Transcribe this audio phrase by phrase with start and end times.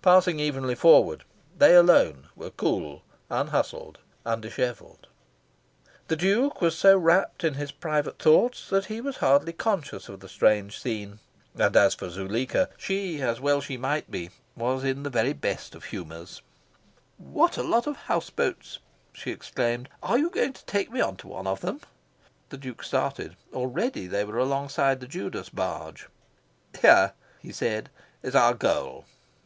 [0.00, 1.24] Passing evenly forward,
[1.58, 5.08] they alone were cool, unhustled, undishevelled.
[6.08, 10.20] The Duke was so rapt in his private thoughts that he was hardly conscious of
[10.20, 11.18] the strange scene.
[11.54, 15.74] And as for Zuleika, she, as well she might be, was in the very best
[15.74, 16.40] of good humours.
[17.18, 18.78] "What a lot of house boats!"
[19.12, 19.90] she exclaimed.
[20.02, 21.82] "Are you going to take me on to one of them?"
[22.48, 23.36] The Duke started.
[23.52, 26.08] Already they were alongside the Judas barge.
[26.80, 27.90] "Here," he said,
[28.22, 29.04] "is our goal."